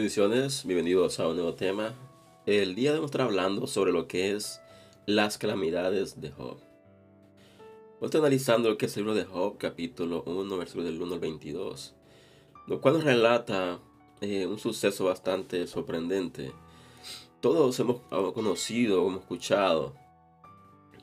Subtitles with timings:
[0.00, 1.92] Bendiciones, bienvenidos a un nuevo tema.
[2.46, 4.58] El día de hoy estar hablando sobre lo que es
[5.04, 6.56] las calamidades de Job.
[6.56, 11.02] Voy a estar analizando lo que es el libro de Job, capítulo 1, versículo del
[11.02, 11.94] 1 al 22,
[12.66, 13.78] lo cual nos relata
[14.22, 16.50] eh, un suceso bastante sorprendente.
[17.42, 18.00] Todos hemos
[18.32, 19.92] conocido, hemos escuchado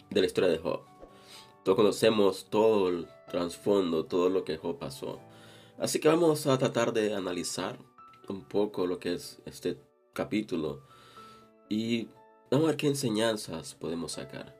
[0.09, 0.81] de la historia de Job.
[1.63, 5.19] Todos conocemos todo el trasfondo, todo lo que Job pasó.
[5.77, 7.77] Así que vamos a tratar de analizar
[8.29, 9.77] un poco lo que es este
[10.13, 10.81] capítulo
[11.69, 12.07] y
[12.49, 14.55] vamos a ver qué enseñanzas podemos sacar.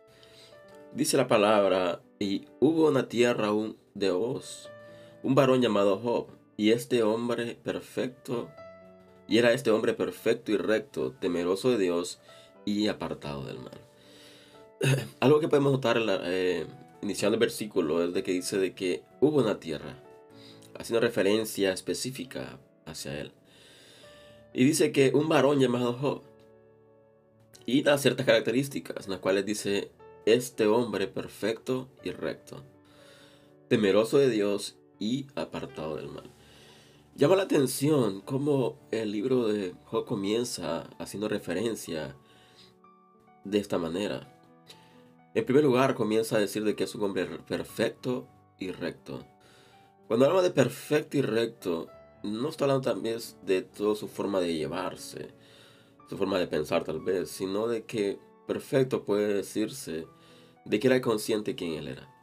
[0.94, 4.70] Dice la palabra, y hubo una tierra un, de Oz,
[5.24, 8.50] un varón llamado Job, y este hombre perfecto,
[9.28, 12.20] y era este hombre perfecto y recto, temeroso de Dios
[12.66, 13.80] y apartado del mal.
[15.20, 16.66] Algo que podemos notar eh,
[17.02, 19.98] iniciando el versículo es de que dice de que hubo una tierra,
[20.78, 23.31] haciendo referencia específica hacia él.
[24.53, 26.22] Y dice que un varón llamado Job.
[27.66, 29.92] Y da ciertas características, en las cuales dice,
[30.26, 32.64] este hombre perfecto y recto,
[33.68, 36.30] temeroso de Dios y apartado del mal.
[37.16, 42.16] Llama la atención cómo el libro de Job comienza haciendo referencia
[43.44, 44.34] de esta manera.
[45.34, 48.28] En primer lugar, comienza a decir de que es un hombre perfecto
[48.59, 49.25] y recto.
[50.08, 51.88] Cuando habla de perfecto y recto,
[52.28, 55.31] no está hablando también de toda su forma de llevarse,
[56.09, 60.08] su forma de pensar tal vez, sino de que perfecto puede decirse
[60.66, 62.14] de que era consciente quién él era.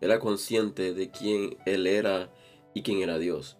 [0.00, 2.32] Era consciente de quién él era
[2.74, 3.56] y quién era Dios.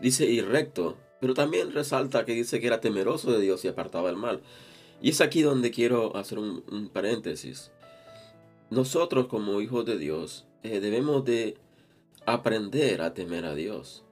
[0.00, 4.10] Dice y recto, pero también resalta que dice que era temeroso de Dios y apartaba
[4.10, 4.42] el mal.
[5.00, 7.70] Y es aquí donde quiero hacer un, paréntesis.
[8.70, 11.56] Nosotros como hijos de Dios eh, debemos de
[12.26, 14.03] aprender a temer a Dios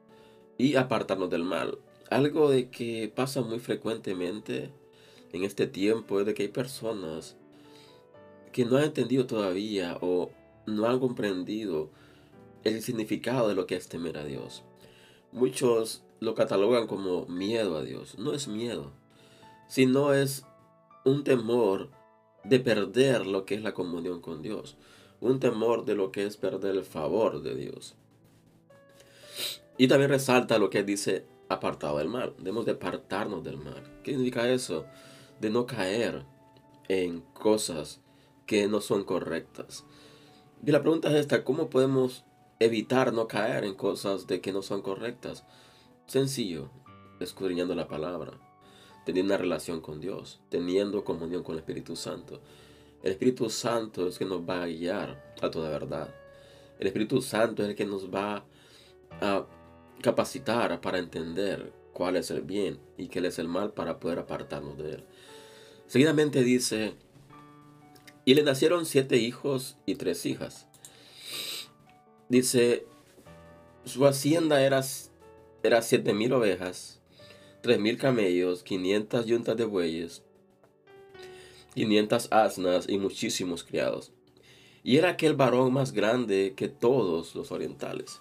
[0.58, 1.78] y apartarnos del mal.
[2.10, 4.70] Algo de que pasa muy frecuentemente
[5.32, 7.36] en este tiempo es de que hay personas
[8.52, 10.30] que no han entendido todavía o
[10.66, 11.90] no han comprendido
[12.64, 14.62] el significado de lo que es temer a Dios.
[15.32, 18.18] Muchos lo catalogan como miedo a Dios.
[18.18, 18.92] No es miedo,
[19.66, 20.44] sino es
[21.04, 21.90] un temor
[22.44, 24.76] de perder lo que es la comunión con Dios.
[25.20, 27.96] Un temor de lo que es perder el favor de Dios.
[29.78, 32.34] Y también resalta lo que dice apartado del mal.
[32.38, 33.82] Debemos de apartarnos del mal.
[34.02, 34.86] ¿Qué significa eso?
[35.40, 36.24] De no caer
[36.88, 38.00] en cosas
[38.46, 39.84] que no son correctas.
[40.64, 42.24] Y la pregunta es esta, ¿cómo podemos
[42.60, 45.44] evitar no caer en cosas de que no son correctas?
[46.06, 46.70] Sencillo,
[47.18, 48.32] escudriñando la palabra,
[49.04, 52.40] teniendo una relación con Dios, teniendo comunión con el Espíritu Santo.
[53.02, 56.14] El Espíritu Santo es que nos va a guiar a toda verdad.
[56.78, 58.44] El Espíritu Santo es el que nos va
[59.20, 59.46] a
[60.00, 64.78] capacitar para entender cuál es el bien y qué es el mal para poder apartarnos
[64.78, 65.04] de él.
[65.86, 66.94] Seguidamente dice,
[68.24, 70.66] y le nacieron siete hijos y tres hijas.
[72.28, 72.86] Dice,
[73.84, 74.82] su hacienda era,
[75.62, 77.00] era siete mil ovejas,
[77.60, 80.22] tres mil camellos, quinientas yuntas de bueyes,
[81.74, 84.12] quinientas asnas y muchísimos criados.
[84.84, 88.20] Y era aquel varón más grande que todos los orientales.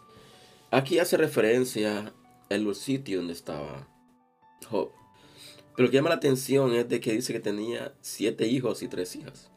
[0.73, 2.13] Aquí hace referencia
[2.49, 3.89] al sitio donde estaba
[4.69, 4.93] Job.
[5.75, 8.87] Pero lo que llama la atención es de que dice que tenía siete hijos y
[8.87, 9.51] tres hijas.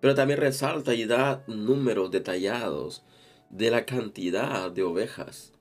[0.00, 3.04] Pero también resalta y da números detallados
[3.50, 5.52] de la cantidad de ovejas,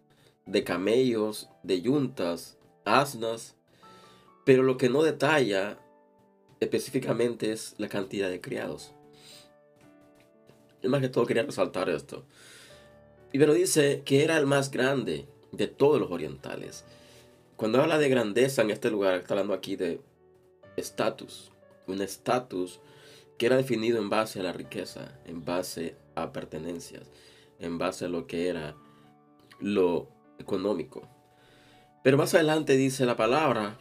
[0.47, 3.55] de camellos, de yuntas, asnas.
[4.45, 5.77] Pero lo que no detalla
[6.59, 8.95] específicamente es la cantidad de criados.
[10.81, 12.25] Es más que todo quería resaltar esto.
[13.37, 16.85] Pero dice que era el más grande de todos los orientales.
[17.55, 20.01] Cuando habla de grandeza en este lugar, está hablando aquí de
[20.77, 21.51] estatus.
[21.87, 22.79] Un estatus
[23.37, 27.09] que era definido en base a la riqueza, en base a pertenencias,
[27.59, 28.75] en base a lo que era
[29.59, 30.07] lo
[30.39, 31.07] económico.
[32.03, 33.77] Pero más adelante dice la palabra,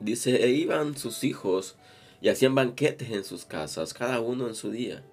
[0.00, 1.76] dice, e iban sus hijos
[2.20, 5.04] y hacían banquetes en sus casas, cada uno en su día,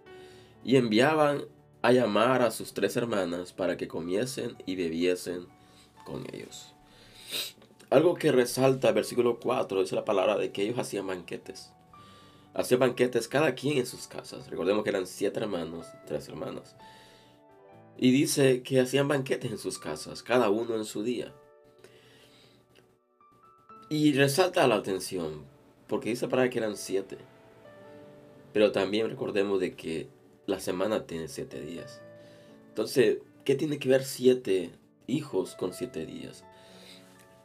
[0.63, 1.45] y enviaban
[1.83, 5.47] a llamar a sus tres hermanas para que comiesen y bebiesen
[6.05, 6.73] con ellos.
[7.89, 11.73] Algo que resalta el versículo 4 es la palabra de que ellos hacían banquetes.
[12.53, 14.49] Hacían banquetes cada quien en sus casas.
[14.49, 16.77] Recordemos que eran siete hermanos, tres hermanas.
[17.97, 21.33] Y dice que hacían banquetes en sus casas, cada uno en su día.
[23.89, 25.43] Y resalta la atención,
[25.87, 27.17] porque dice para que eran siete.
[28.53, 30.07] Pero también recordemos de que
[30.45, 32.01] la semana tiene siete días.
[32.69, 34.71] Entonces, ¿qué tiene que ver siete
[35.07, 36.43] hijos con siete días?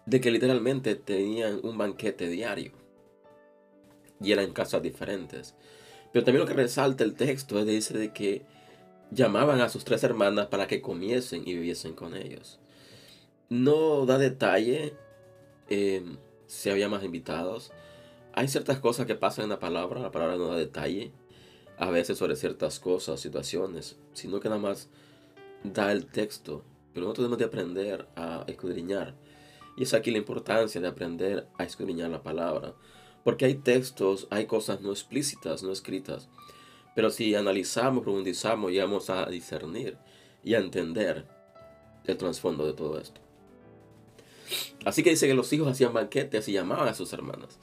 [0.08, 2.72] de que literalmente tenían un banquete diario
[4.22, 5.54] y eran casas diferentes.
[6.12, 8.42] Pero también lo que resalta el texto es de, dice de que
[9.10, 12.58] llamaban a sus tres hermanas para que comiesen y viviesen con ellos.
[13.50, 14.94] No da detalle
[15.68, 16.02] eh,
[16.46, 17.70] si había más invitados.
[18.32, 21.12] Hay ciertas cosas que pasan en la palabra, la palabra no da detalle
[21.78, 24.88] a veces sobre ciertas cosas, situaciones, sino que nada más
[25.62, 26.64] da el texto.
[26.92, 29.14] Pero nosotros debemos de aprender a escudriñar.
[29.76, 32.74] Y es aquí la importancia de aprender a escudriñar la palabra.
[33.22, 36.28] Porque hay textos, hay cosas no explícitas, no escritas.
[36.96, 39.96] Pero si analizamos, profundizamos, llegamos a discernir
[40.42, 41.26] y a entender
[42.04, 43.20] el trasfondo de todo esto.
[44.84, 47.58] Así que dice que los hijos hacían banquetes y llamaban a sus hermanas.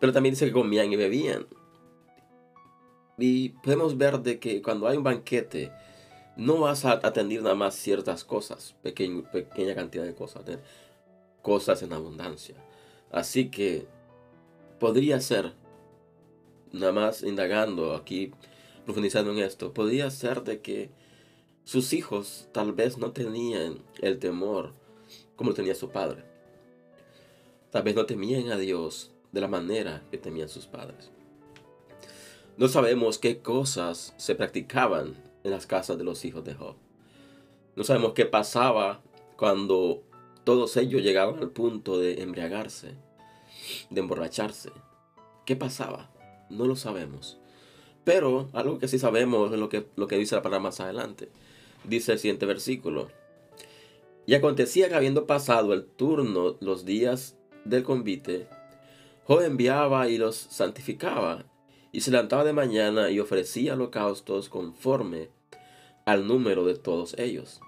[0.00, 1.46] Pero también dice que comían y bebían.
[3.24, 5.70] Y podemos ver de que cuando hay un banquete,
[6.36, 10.42] no vas a atender nada más ciertas cosas, pequeña cantidad de cosas,
[11.40, 12.56] cosas en abundancia.
[13.12, 13.86] Así que
[14.80, 15.52] podría ser,
[16.72, 18.32] nada más indagando aquí,
[18.84, 20.90] profundizando en esto, podría ser de que
[21.62, 24.72] sus hijos tal vez no tenían el temor
[25.36, 26.24] como tenía su padre.
[27.70, 31.12] Tal vez no temían a Dios de la manera que temían sus padres.
[32.58, 36.76] No sabemos qué cosas se practicaban en las casas de los hijos de Job.
[37.76, 39.00] No sabemos qué pasaba
[39.38, 40.02] cuando
[40.44, 42.94] todos ellos llegaban al punto de embriagarse,
[43.88, 44.70] de emborracharse.
[45.46, 46.10] ¿Qué pasaba?
[46.50, 47.38] No lo sabemos.
[48.04, 51.30] Pero algo que sí sabemos es lo que, lo que dice la palabra más adelante.
[51.84, 53.08] Dice el siguiente versículo.
[54.26, 57.34] Y acontecía que habiendo pasado el turno los días
[57.64, 58.46] del convite,
[59.24, 61.46] Job enviaba y los santificaba
[61.92, 65.28] y se levantaba de mañana y ofrecía holocaustos conforme
[66.06, 67.60] al número de todos ellos.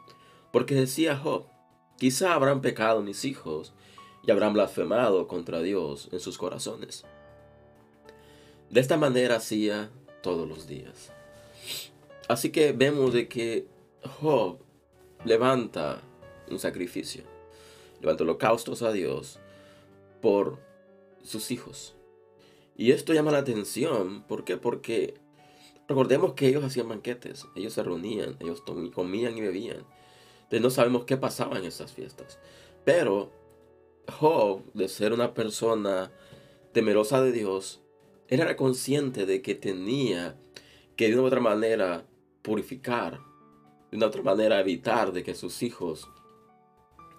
[0.51, 1.45] Porque decía Job,
[1.99, 3.75] quizá habrán pecado mis hijos
[4.27, 7.05] y habrán blasfemado contra Dios en sus corazones.
[8.71, 9.91] De esta manera hacía
[10.23, 11.13] todos los días.
[12.27, 13.69] Así que vemos de que
[14.21, 14.59] Job
[15.25, 16.01] levanta
[16.51, 17.25] un sacrificio,
[18.01, 19.39] levanta holocaustos a Dios
[20.23, 20.59] por
[21.23, 21.94] sus hijos.
[22.77, 24.57] Y esto llama la atención, ¿por qué?
[24.57, 25.15] Porque
[25.89, 28.63] recordemos que ellos hacían banquetes, ellos se reunían, ellos
[28.93, 29.85] comían y bebían.
[30.45, 32.39] Entonces no sabemos qué pasaba en esas fiestas.
[32.85, 33.33] Pero
[34.09, 36.11] Job, de ser una persona
[36.73, 37.81] temerosa de Dios,
[38.29, 40.37] era consciente de que tenía
[40.97, 42.07] que de una u otra manera
[42.43, 43.21] purificar,
[43.91, 46.09] de una otra manera evitar de que sus hijos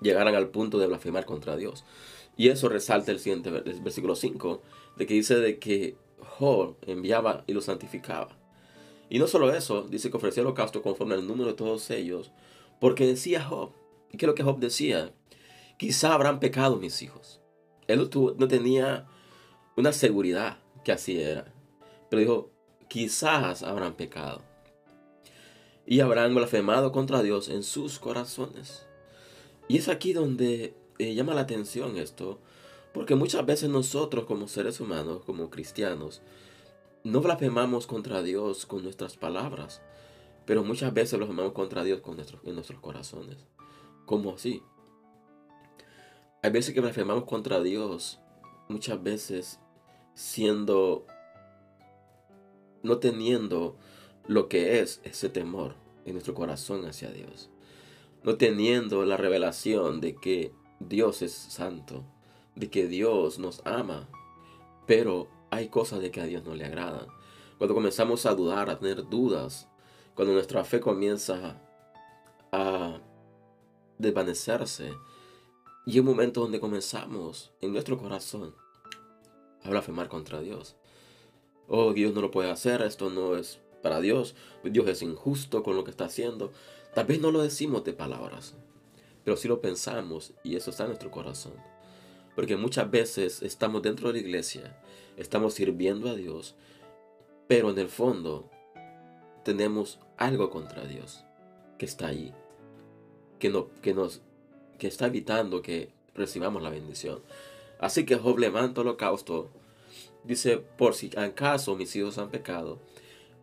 [0.01, 1.83] llegaran al punto de blasfemar contra Dios.
[2.37, 4.61] Y eso resalta el siguiente versículo 5,
[4.97, 8.37] de que dice de que Job enviaba y lo santificaba.
[9.09, 12.31] Y no solo eso, dice que ofrecía holocausto conforme al número de todos ellos,
[12.79, 13.71] porque decía Job,
[14.11, 15.13] ¿y qué lo que Job decía?
[15.77, 17.41] Quizá habrán pecado mis hijos.
[17.87, 19.07] Él no tenía
[19.77, 21.53] una seguridad que así era,
[22.09, 22.51] pero dijo,
[22.87, 24.41] quizás habrán pecado.
[25.85, 28.87] Y habrán blasfemado contra Dios en sus corazones.
[29.67, 32.39] Y es aquí donde eh, llama la atención esto,
[32.95, 36.21] porque muchas veces nosotros como seres humanos, como cristianos,
[37.03, 39.81] no blasfemamos contra Dios con nuestras palabras,
[40.45, 43.35] pero muchas veces blasfemamos contra Dios con nuestros, en nuestros corazones.
[44.05, 44.63] ¿Cómo así?
[46.41, 48.21] Hay veces que blasfemamos contra Dios,
[48.69, 49.59] muchas veces
[50.13, 51.05] siendo,
[52.81, 53.75] no teniendo
[54.25, 55.75] lo que es ese temor
[56.05, 57.49] en nuestro corazón hacia Dios.
[58.23, 62.05] No teniendo la revelación de que Dios es santo,
[62.55, 64.09] de que Dios nos ama,
[64.85, 67.07] pero hay cosas de que a Dios no le agradan.
[67.57, 69.67] Cuando comenzamos a dudar, a tener dudas,
[70.13, 71.61] cuando nuestra fe comienza
[72.51, 72.99] a
[73.97, 74.93] desvanecerse,
[75.85, 78.55] y un momento donde comenzamos en nuestro corazón
[79.63, 80.75] a blasfemar contra Dios.
[81.67, 85.75] Oh, Dios no lo puede hacer, esto no es para Dios, Dios es injusto con
[85.75, 86.51] lo que está haciendo.
[86.93, 88.55] Tal vez no lo decimos de palabras,
[89.23, 91.53] pero si lo pensamos y eso está en nuestro corazón.
[92.35, 94.77] Porque muchas veces estamos dentro de la iglesia,
[95.17, 96.55] estamos sirviendo a Dios,
[97.47, 98.49] pero en el fondo
[99.43, 101.23] tenemos algo contra Dios
[101.77, 102.33] que está ahí,
[103.39, 104.21] que, no, que, nos,
[104.77, 107.21] que está evitando que recibamos la bendición.
[107.79, 109.49] Así que Job levanta el holocausto.
[110.23, 112.79] Dice, por si acaso mis hijos han pecado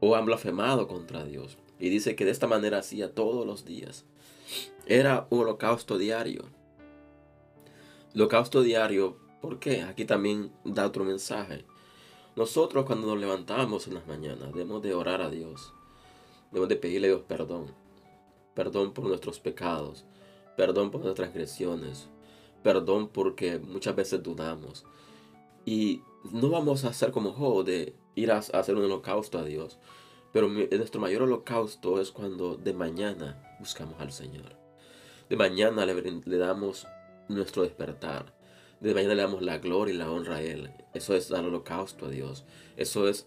[0.00, 1.58] o han blasfemado contra Dios.
[1.78, 4.04] Y dice que de esta manera hacía todos los días.
[4.86, 6.44] Era un holocausto diario.
[8.14, 9.82] Holocausto diario, ¿por qué?
[9.82, 11.64] Aquí también da otro mensaje.
[12.36, 15.72] Nosotros cuando nos levantamos en las mañanas debemos de orar a Dios.
[16.50, 17.74] Debemos de pedirle a Dios perdón.
[18.54, 20.04] Perdón por nuestros pecados.
[20.56, 22.08] Perdón por nuestras transgresiones.
[22.62, 24.84] perdón porque muchas veces dudamos.
[25.64, 29.78] Y no vamos a hacer como Job de ir a hacer un holocausto a Dios.
[30.32, 34.56] Pero nuestro mayor holocausto es cuando de mañana buscamos al Señor.
[35.28, 36.86] De mañana le, damos
[37.34, 38.34] nuestro despertar.
[38.80, 40.70] De mañana le damos la gloria y la honra a Él.
[40.94, 42.44] Eso es dar holocausto a Dios.
[42.76, 43.26] Eso es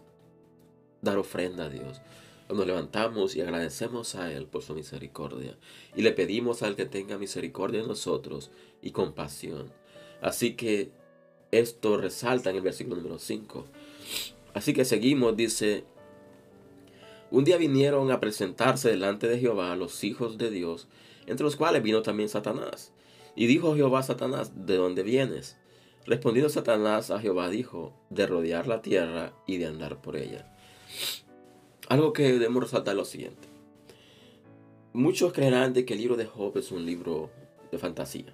[1.02, 2.02] dar ofrenda a Dios.
[2.50, 5.58] Nos levantamos y agradecemos a Él por su misericordia.
[5.96, 9.72] Y le pedimos a Él que tenga misericordia de nosotros y compasión.
[10.22, 10.92] Así que
[11.52, 13.66] esto resalta en el versículo número 5.
[14.54, 15.86] Así que seguimos, dice,
[17.32, 20.88] un día vinieron a presentarse delante de Jehová los hijos de Dios,
[21.26, 22.92] entre los cuales vino también Satanás.
[23.36, 25.58] Y dijo Jehová a Satanás, ¿de dónde vienes?
[26.06, 30.52] Respondiendo Satanás a Jehová dijo, de rodear la tierra y de andar por ella.
[31.90, 33.48] Algo que debemos resaltar es lo siguiente.
[34.94, 37.30] Muchos creerán de que el libro de Job es un libro
[37.72, 38.34] de fantasía,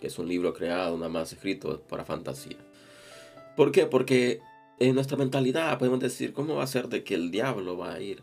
[0.00, 2.58] que es un libro creado, nada más escrito para fantasía.
[3.56, 3.86] ¿Por qué?
[3.86, 4.40] Porque
[4.78, 8.00] en nuestra mentalidad podemos decir, ¿cómo va a ser de que el diablo va a
[8.00, 8.22] ir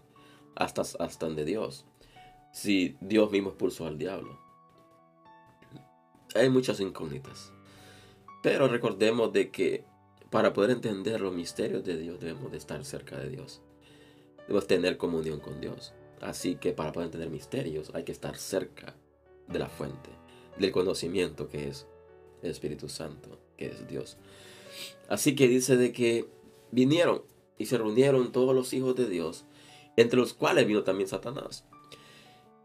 [0.56, 1.86] hasta, hasta donde Dios?
[2.54, 4.41] Si Dios mismo expulsó al diablo.
[6.36, 7.52] Hay muchas incógnitas.
[8.42, 9.86] Pero recordemos de que
[10.30, 13.62] para poder entender los misterios de Dios debemos de estar cerca de Dios.
[14.48, 15.94] Debemos tener comunión con Dios.
[16.22, 18.96] Así que para poder entender misterios hay que estar cerca
[19.48, 20.10] de la fuente,
[20.58, 21.88] del conocimiento que es
[22.42, 24.18] el Espíritu Santo, que es Dios.
[25.10, 26.28] Así que dice de que
[26.72, 27.24] vinieron
[27.58, 29.46] y se reunieron todos los hijos de Dios,
[29.98, 31.66] entre los cuales vino también Satanás.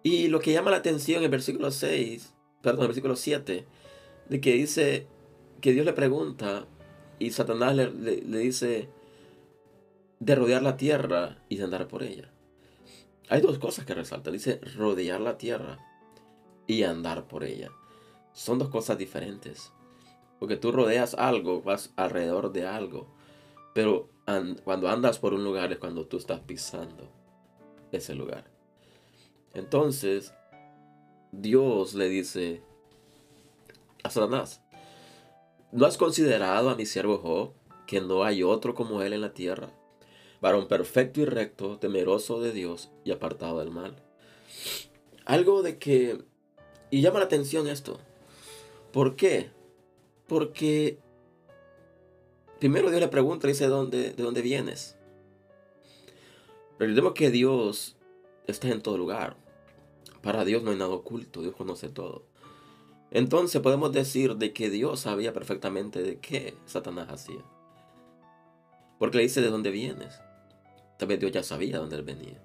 [0.02, 2.32] Y lo que llama la atención en el versículo 6,
[2.66, 3.64] perdón, el versículo 7,
[4.28, 5.06] de que dice
[5.60, 6.66] que Dios le pregunta
[7.20, 8.88] y Satanás le, dice
[10.18, 12.32] de rodear la tierra y de andar por ella.
[13.28, 14.32] Hay dos cosas que resalta.
[14.32, 15.78] Dice rodear la tierra
[16.66, 17.70] y andar por ella.
[18.32, 19.72] Son dos cosas diferentes.
[20.40, 23.06] Porque tú rodeas algo, vas alrededor de algo.
[23.74, 24.10] Pero
[24.64, 27.08] cuando andas por un lugar es cuando tú estás pisando
[27.92, 28.50] ese lugar.
[29.54, 30.34] Entonces,
[31.40, 32.62] Dios le dice
[34.02, 34.62] a Satanás,
[35.72, 37.52] ¿no has considerado a mi siervo Job,
[37.86, 39.70] que no hay otro como él en la tierra?
[40.40, 43.96] Varón perfecto y recto, temeroso de Dios y apartado del mal.
[45.24, 46.24] Algo de que...
[46.90, 47.98] Y llama la atención esto.
[48.92, 49.50] ¿Por qué?
[50.28, 50.98] Porque
[52.58, 54.96] Primero Dios le pregunta, dice, ¿dónde, ¿de dónde vienes?
[56.78, 57.96] Recordemos que Dios
[58.46, 59.36] está en todo lugar.
[60.26, 62.24] Para Dios no hay nada oculto, Dios conoce todo.
[63.12, 67.44] Entonces podemos decir de que Dios sabía perfectamente de qué Satanás hacía.
[68.98, 70.20] Porque le dice de dónde vienes.
[70.98, 72.42] También Dios ya sabía de dónde él venía.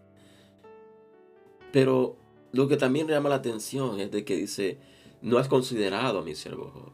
[1.73, 2.17] Pero
[2.51, 4.77] lo que también llama la atención es de que dice,
[5.23, 6.91] no has considerado a mi siervo Job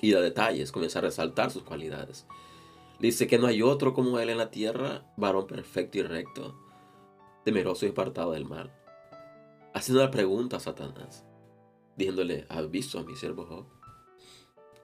[0.00, 2.26] y da detalles, comienza a resaltar sus cualidades.
[3.00, 6.54] Dice que no hay otro como él en la tierra, varón perfecto y recto,
[7.44, 8.77] temeroso y apartado del mal.
[9.74, 11.24] Haciendo la pregunta a Satanás,
[11.96, 13.66] diciéndole, ¿has visto a mi siervo Job?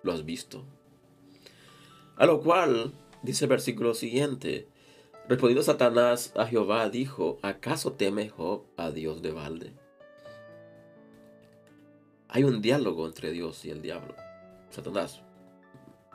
[0.03, 0.65] ¿Lo has visto?
[2.17, 4.69] A lo cual, dice el versículo siguiente,
[5.29, 9.73] respondiendo Satanás a Jehová, dijo, ¿acaso teme Job a Dios de balde?
[12.29, 14.15] Hay un diálogo entre Dios y el diablo.
[14.71, 15.23] Satanás,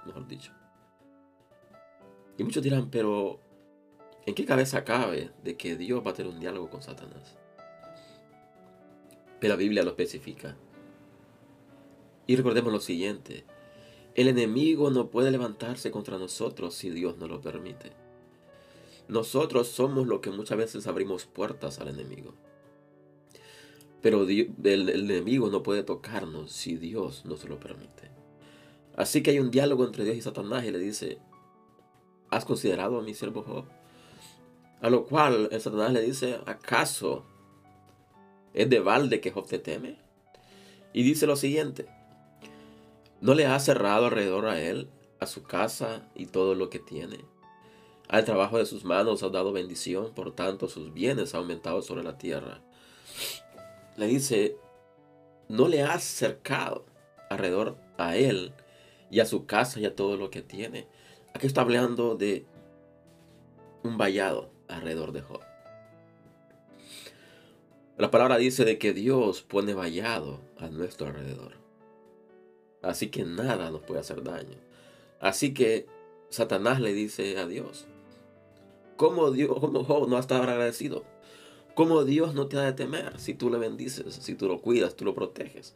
[0.05, 0.51] mejor dicho.
[2.38, 3.39] Y muchos dirán, pero
[4.25, 7.38] ¿en qué cabeza cabe de que Dios va a tener un diálogo con Satanás?
[9.39, 10.58] Pero la Biblia lo especifica.
[12.27, 13.46] Y recordemos lo siguiente,
[14.15, 17.93] el enemigo no puede levantarse contra nosotros si Dios no lo permite.
[19.08, 22.36] Nosotros somos los que muchas veces abrimos puertas al enemigo.
[24.01, 28.12] Pero el, enemigo no puede tocarnos si Dios no se lo permite.
[28.96, 31.17] Así que hay un diálogo entre Dios y Satanás y le dice,
[32.29, 33.65] ¿has considerado a mi siervo Job?
[34.81, 37.25] A lo cual el Satanás le dice, ¿acaso
[38.53, 39.98] es de balde que Job te teme?
[40.94, 41.88] Y dice lo siguiente,
[43.22, 44.89] ¿no le has cerrado alrededor a él,
[45.20, 47.20] a su casa y todo lo que tiene?
[48.08, 52.03] Al trabajo de sus manos has dado bendición, por tanto sus bienes han aumentado sobre
[52.03, 52.62] la tierra.
[53.98, 54.58] Le dice,
[55.48, 56.86] ¿no le has cercado
[57.29, 58.53] alrededor a él
[59.10, 60.88] y a su casa y a todo lo que tiene.
[61.34, 62.46] Aquí está hablando de
[63.84, 65.49] un vallado alrededor de Job.
[68.00, 71.58] La palabra dice de que Dios pone vallado a nuestro alrededor.
[72.82, 74.56] Así que nada nos puede hacer daño.
[75.20, 75.86] Así que
[76.29, 77.88] Satanás le dice a Dios,
[78.96, 81.03] ¿cómo, Dios, cómo Job no está agradecido?
[81.75, 84.96] ¿Cómo Dios no te ha de temer si tú le bendices, si tú lo cuidas,
[84.96, 85.75] tú lo proteges?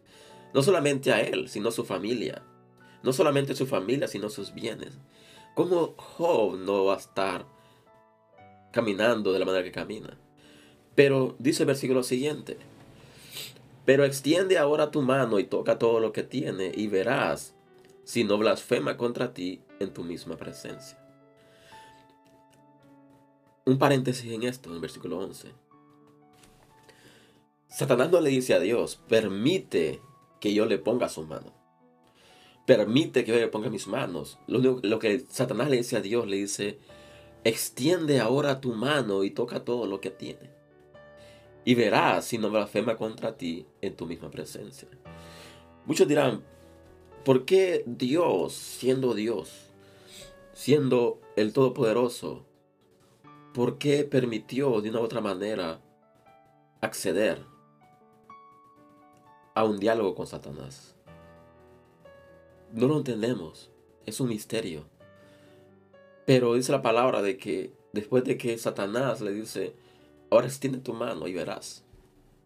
[0.53, 2.41] No solamente a él, sino a su familia.
[3.03, 4.97] No solamente su familia, sino sus bienes.
[5.55, 7.45] ¿Cómo Job no va a estar
[8.71, 10.17] caminando de la manera que camina?
[10.95, 12.57] Pero dice el versículo siguiente.
[13.85, 17.55] Pero extiende ahora tu mano y toca todo lo que tiene y verás
[18.03, 20.99] si no blasfema contra ti en tu misma presencia.
[23.65, 25.51] Un paréntesis en esto, en el versículo 11.
[27.69, 30.01] Satanás no le dice a Dios, permite
[30.39, 31.53] que yo le ponga su mano.
[32.67, 34.37] Permite que yo le ponga mis manos.
[34.47, 36.79] Lo, lo que Satanás le dice a Dios, le dice,
[37.43, 40.62] extiende ahora tu mano y toca todo lo que tiene.
[41.65, 44.87] Y verás si no blasfema contra ti en tu misma presencia.
[45.85, 46.43] Muchos dirán,
[47.23, 49.71] ¿por qué Dios, siendo Dios,
[50.53, 52.45] siendo el Todopoderoso,
[53.53, 55.79] por qué permitió de una u otra manera
[56.81, 57.45] acceder
[59.53, 60.95] a un diálogo con Satanás.
[62.73, 63.71] No lo entendemos,
[64.05, 64.85] es un misterio.
[66.25, 69.75] Pero dice la palabra de que después de que Satanás le dice,
[70.33, 71.83] ahora extiende tu mano y verás,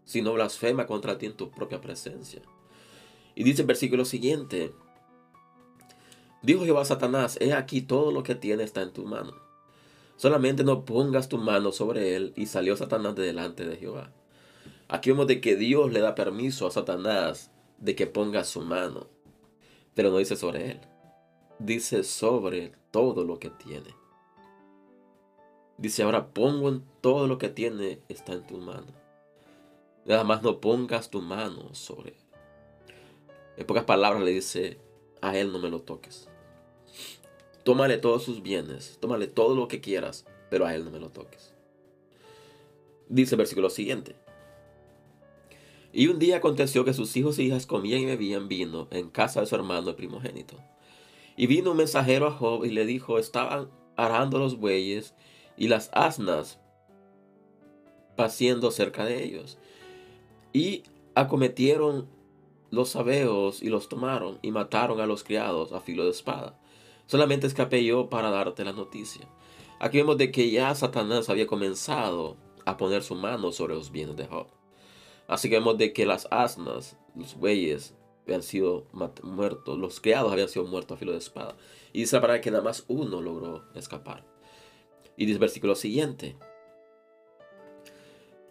[0.04, 2.42] si no blasfema contra ti en tu propia presencia.
[3.34, 4.72] Y dice el versículo siguiente,
[6.42, 9.48] dijo Jehová a Satanás, he aquí todo lo que tiene está en tu mano.
[10.18, 12.32] Solamente no pongas tu mano sobre él.
[12.34, 14.12] Y salió Satanás de delante de Jehová.
[14.88, 19.06] Aquí vemos de que Dios le da permiso a Satanás de que ponga su mano.
[19.94, 20.80] Pero no dice sobre él.
[21.60, 23.94] Dice sobre todo lo que tiene.
[25.78, 28.92] Dice, ahora pongo en todo lo que tiene, está en tu mano.
[30.04, 32.16] Nada más no pongas tu mano sobre él.
[33.56, 34.78] En pocas palabras le dice,
[35.20, 36.28] a él no me lo toques.
[37.62, 41.10] Tómale todos sus bienes, tómale todo lo que quieras, pero a él no me lo
[41.10, 41.52] toques.
[43.08, 44.16] Dice el versículo siguiente.
[45.92, 49.40] Y un día aconteció que sus hijos e hijas comían y bebían vino en casa
[49.40, 50.56] de su hermano el primogénito.
[51.36, 55.14] Y vino un mensajero a Job y le dijo, estaban arando los bueyes
[55.58, 56.58] y las asnas
[58.16, 59.58] paciendo cerca de ellos.
[60.52, 62.08] Y acometieron
[62.70, 66.58] los sabeos y los tomaron y mataron a los criados a filo de espada.
[67.06, 69.26] Solamente escapé yo para darte la noticia.
[69.80, 74.16] Aquí vemos de que ya Satanás había comenzado a poner su mano sobre los bienes
[74.16, 74.48] de Job.
[75.26, 77.94] Así que vemos de que las asnas, los bueyes,
[78.24, 78.86] habían sido
[79.22, 81.56] muertos, los criados habían sido muertos a filo de espada.
[81.92, 84.24] Y dice para que nada más uno logró escapar.
[85.18, 86.36] Y dice versículo siguiente.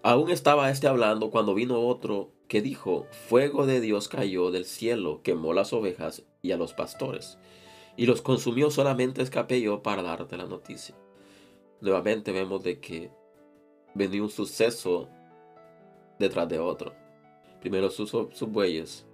[0.03, 5.21] Aún estaba este hablando cuando vino otro que dijo, fuego de Dios cayó del cielo,
[5.23, 7.37] quemó las ovejas y a los pastores,
[7.95, 10.95] y los consumió solamente escapé yo para darte la noticia.
[11.81, 13.11] Nuevamente vemos de que
[13.93, 15.09] venía un suceso
[16.19, 16.93] detrás de otro.
[17.61, 19.05] Primero sus, sus bueyes.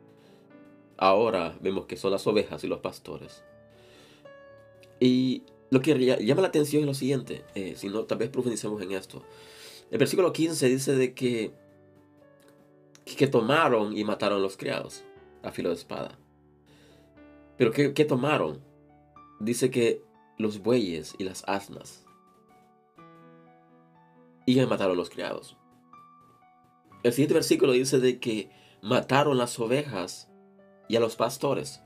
[0.97, 3.43] Ahora vemos que son las ovejas y los pastores.
[4.99, 8.79] Y lo que llama la atención es lo siguiente, eh, si no, tal vez profundicemos
[8.83, 9.23] en esto.
[9.89, 11.51] El versículo 15 dice de que,
[13.05, 15.03] que tomaron y mataron a los criados
[15.41, 16.19] a filo de espada.
[17.57, 18.61] Pero ¿qué, tomaron?
[19.39, 20.03] Dice que
[20.37, 22.05] los bueyes y las asnas.
[24.45, 25.57] Y mataron a los criados.
[27.01, 28.51] El siguiente versículo dice de que
[28.83, 30.29] mataron las ovejas
[30.87, 31.81] y a los pastores.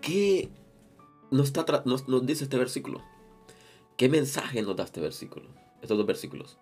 [0.00, 0.48] ¿Qué
[1.30, 3.02] nos, está nos, dice este versículo?
[3.96, 5.46] ¿Qué mensaje nos da este versículo?
[5.82, 6.58] Estos dos versículos.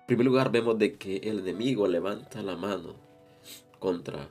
[0.00, 2.96] En primer lugar, vemos de que el enemigo levanta la mano
[3.78, 4.30] contra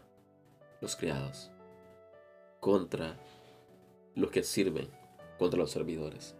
[0.81, 1.49] los criados,
[2.59, 3.19] contra
[4.15, 4.89] los que sirven,
[5.39, 6.35] contra los servidores.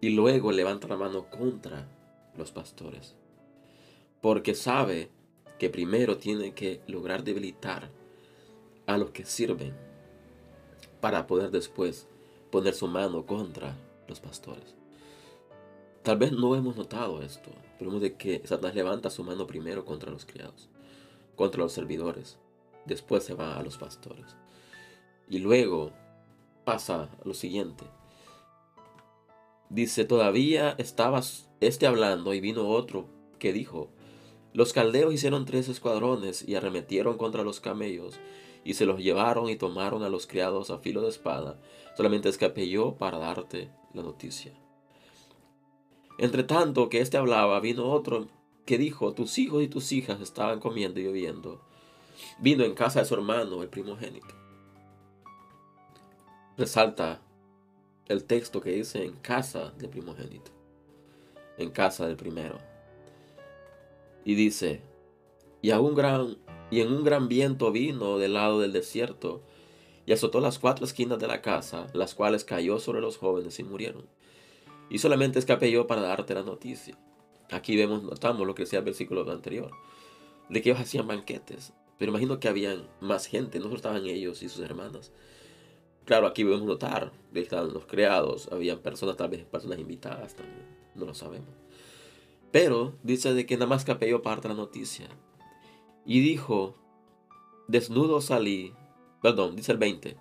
[0.00, 1.88] Y luego levanta la mano contra
[2.36, 3.14] los pastores.
[4.20, 5.10] Porque sabe
[5.58, 7.90] que primero tiene que lograr debilitar
[8.86, 9.91] a los que sirven
[11.02, 12.06] para poder después
[12.50, 13.76] poner su mano contra
[14.08, 14.74] los pastores.
[16.02, 20.10] Tal vez no hemos notado esto, pero de que Satanás levanta su mano primero contra
[20.10, 20.70] los criados,
[21.36, 22.38] contra los servidores,
[22.86, 24.34] después se va a los pastores.
[25.28, 25.92] Y luego
[26.64, 27.84] pasa lo siguiente,
[29.72, 31.22] Dice, todavía estaba
[31.60, 33.06] este hablando y vino otro
[33.38, 33.88] que dijo,
[34.52, 38.20] los caldeos hicieron tres escuadrones y arremetieron contra los camellos
[38.64, 41.58] y se los llevaron y tomaron a los criados a filo de espada.
[41.96, 44.52] Solamente escapé yo para darte la noticia.
[46.18, 48.28] Entre tanto que éste hablaba, vino otro
[48.64, 51.60] que dijo, tus hijos y tus hijas estaban comiendo y bebiendo.
[52.38, 54.34] Vino en casa de su hermano, el primogénito.
[56.56, 57.20] Resalta
[58.08, 60.50] el texto que dice en casa del primogénito,
[61.56, 62.58] en casa del primero.
[64.24, 64.82] Y dice,
[65.60, 66.36] Y, a un gran,
[66.72, 69.42] y en un gran viento vino del lado del desierto
[70.06, 73.62] y azotó las cuatro esquinas de la casa, las cuales cayó sobre los jóvenes y
[73.62, 74.06] murieron.
[74.88, 76.98] Y solamente escapé yo para darte la noticia.
[77.50, 79.70] Aquí vemos, notamos lo que decía el versículo anterior,
[80.48, 81.74] de que ellos hacían banquetes.
[81.98, 85.12] Pero imagino que habían más gente, no solo estaban ellos y sus hermanas.
[86.06, 91.04] Claro, aquí podemos notar estaban los criados, habían personas, tal vez personas invitadas también, no
[91.04, 91.54] lo sabemos.
[92.50, 95.10] Pero dice de que nada más capelló parte de la noticia.
[96.04, 96.74] Y dijo,
[97.68, 98.74] desnudo salí,
[99.20, 100.16] perdón, dice el 20.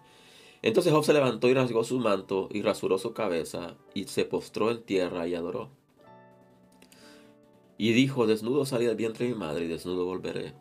[0.62, 4.70] Entonces Job se levantó y rasgó su manto y rasuró su cabeza y se postró
[4.70, 5.70] en tierra y adoró.
[7.78, 10.54] Y dijo, desnudo salí del vientre de mi madre y desnudo volveré.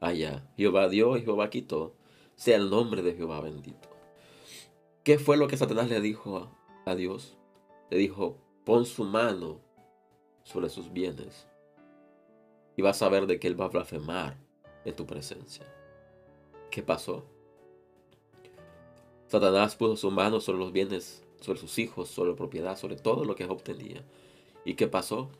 [0.00, 1.96] Allá, Jehová dio y Jehová quitó,
[2.36, 3.88] sea el nombre de Jehová bendito.
[5.02, 6.50] ¿Qué fue lo que Satanás le dijo
[6.84, 7.36] a, Dios?
[7.90, 9.60] Le dijo, pon su mano
[10.44, 11.48] sobre sus bienes
[12.76, 14.36] y vas a ver de que Él va a blasfemar
[14.84, 15.64] en tu presencia.
[16.70, 17.24] ¿Qué pasó?
[19.28, 23.24] Satanás puso su mano sobre los bienes, sobre sus hijos, sobre la propiedad, sobre todo
[23.24, 24.04] lo que obtenía.
[24.64, 25.30] ¿Y qué pasó?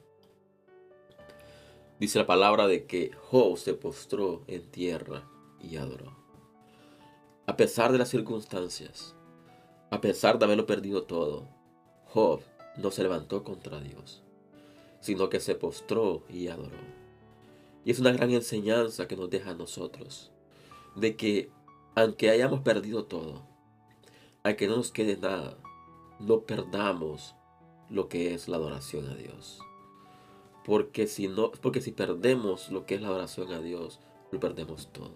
[2.00, 5.28] Dice la palabra de que Job se postró en tierra
[5.62, 6.16] y adoró.
[7.46, 9.14] A pesar de las circunstancias,
[9.90, 11.48] a pesar de haberlo perdido todo,
[12.06, 12.40] Job
[12.76, 14.22] no se levantó contra Dios,
[15.00, 17.05] sino que se postró y adoró.
[17.86, 20.32] Y es una gran enseñanza que nos deja a nosotros,
[20.96, 21.50] de que
[21.94, 23.46] aunque hayamos perdido todo,
[24.42, 25.56] aunque no nos quede nada,
[26.18, 27.36] no perdamos
[27.88, 29.60] lo que es la adoración a Dios.
[30.64, 34.00] Porque si no, porque si perdemos lo que es la adoración a Dios,
[34.32, 35.14] lo perdemos todo.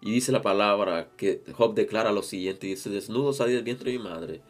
[0.00, 3.98] Y dice la palabra que Job declara lo siguiente, dice, desnudo salí del vientre de
[3.98, 4.40] mi madre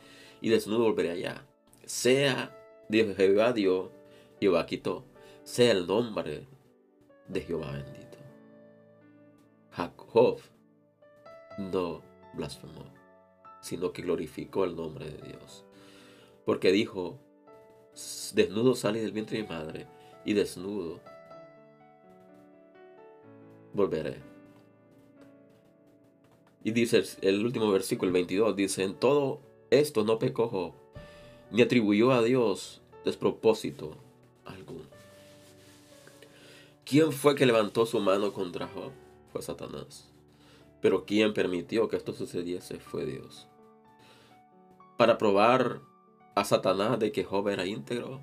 [0.43, 1.47] y desnudo volveré allá.
[1.87, 2.55] Sea
[2.91, 3.89] Dios Jehová Dios,
[4.39, 5.07] Jehová quitó,
[5.45, 6.47] sea el nombre
[7.33, 8.19] de Jehová bendito.
[10.13, 10.41] Job
[11.59, 12.03] no
[12.35, 12.85] blasfemó,
[13.61, 15.65] sino que glorificó el nombre de Dios.
[16.45, 17.19] Porque dijo,
[18.35, 19.87] desnudo salí del vientre de mi madre
[20.25, 21.01] y desnudo
[23.73, 24.19] volveré.
[26.63, 29.41] Y dice el último versículo, el 22, dice, en todo
[29.71, 30.75] esto no pecó
[31.51, 33.97] ni atribuyó a Dios despropósito
[34.45, 34.90] alguno.
[36.91, 38.91] ¿Quién fue que levantó su mano contra Job?
[39.33, 40.11] Fue Satanás.
[40.83, 43.47] Pero quien permitió que esto sucediese fue Dios.
[44.99, 45.81] Para probar
[46.35, 48.21] a Satanás de que Job era íntegro.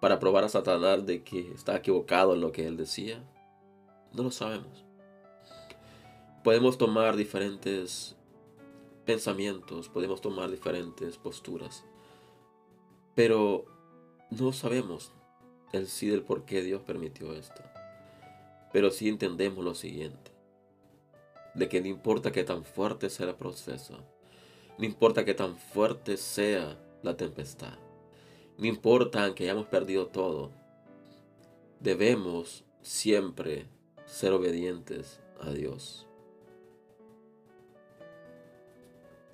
[0.00, 3.22] Para probar a Satanás de que está equivocado en lo que él decía.
[4.14, 4.90] No lo sabemos
[6.42, 8.16] podemos tomar diferentes
[9.04, 11.84] pensamientos, podemos tomar diferentes posturas,
[13.14, 13.64] pero
[14.30, 15.12] no sabemos
[15.72, 17.62] el sí del por qué Dios permitió esto.
[18.72, 20.30] Pero sí entendemos lo siguiente,
[21.54, 23.98] de que no importa que tan fuerte sea el proceso,
[24.78, 27.78] no importa que tan fuerte sea la tempestad,
[28.58, 30.52] no importa que hayamos perdido todo,
[31.80, 33.66] debemos siempre
[34.06, 36.06] ser obedientes a Dios.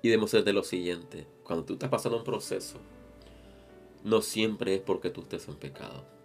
[0.01, 2.77] Y debemos ser de lo siguiente, cuando tú estás pasando un proceso,
[4.03, 6.16] no siempre es porque tú estés en pecado.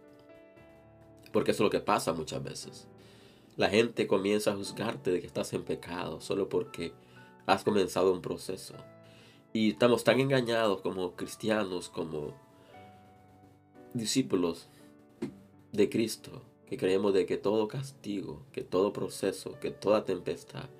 [1.32, 2.88] Porque eso es lo que pasa muchas veces.
[3.56, 6.92] La gente comienza a juzgarte de que estás en pecado solo porque
[7.46, 8.74] has comenzado un proceso.
[9.52, 12.34] Y estamos tan engañados como cristianos, como
[13.92, 14.68] discípulos
[15.72, 20.70] de Cristo, que creemos de que todo castigo, que todo proceso, que toda tempestad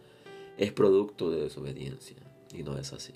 [0.57, 2.17] es producto de desobediencia.
[2.55, 3.15] Y no es así.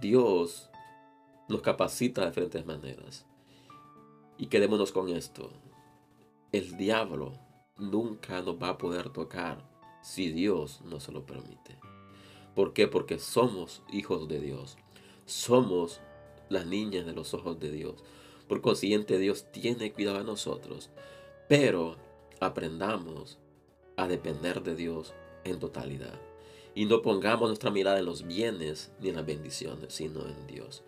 [0.00, 0.70] Dios
[1.48, 3.26] nos capacita de diferentes maneras.
[4.36, 5.50] Y quedémonos con esto.
[6.50, 7.34] El diablo
[7.76, 9.62] nunca nos va a poder tocar
[10.02, 11.78] si Dios no se lo permite.
[12.54, 12.88] ¿Por qué?
[12.88, 14.78] Porque somos hijos de Dios.
[15.26, 16.00] Somos
[16.48, 18.02] las niñas de los ojos de Dios.
[18.48, 20.90] Por consiguiente, Dios tiene cuidado de nosotros.
[21.48, 21.96] Pero
[22.40, 23.38] aprendamos
[23.96, 25.12] a depender de Dios
[25.44, 26.18] en totalidad
[26.74, 30.84] y no pongamos nuestra mirada en los bienes ni en las bendiciones, sino en Dios.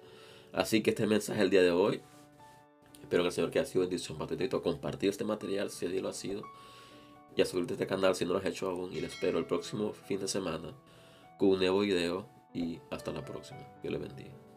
[0.52, 2.00] Así que este mensaje el día de hoy,
[3.10, 5.98] espero que el Señor que ha sido bendición para ti, compartir este material si así
[5.98, 6.44] lo ha sido
[7.36, 9.40] y a suscribirte a este canal si no lo has hecho aún y les espero
[9.40, 10.72] el próximo fin de semana
[11.36, 13.66] con un nuevo video y hasta la próxima.
[13.82, 14.49] Dios le bendiga.